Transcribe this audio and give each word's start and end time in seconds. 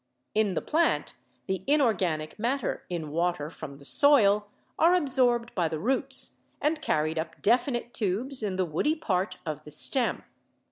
In 0.33 0.55
the 0.55 0.63
plant 0.63 1.13
the 1.45 1.63
inorganic 1.67 2.39
mat 2.39 2.61
ter 2.61 2.81
in 2.89 3.11
water 3.11 3.51
from 3.51 3.77
the 3.77 3.85
soil 3.85 4.47
are 4.79 4.95
absorbed 4.95 5.53
by 5.53 5.67
the 5.67 5.77
roots 5.77 6.39
and 6.59 6.81
carried 6.81 7.19
up 7.19 7.39
definite 7.43 7.93
tubes 7.93 8.41
in 8.41 8.55
the 8.55 8.65
woody 8.65 8.95
part 8.95 9.37
of 9.45 9.63
the 9.63 9.69
stem. 9.69 10.23